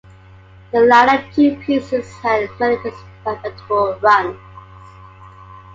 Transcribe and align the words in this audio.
The 0.71 0.79
latter 0.79 1.23
two 1.31 1.57
pieces 1.57 2.11
had 2.23 2.49
merely 2.59 2.77
respectable 2.77 3.99
runs. 4.01 4.35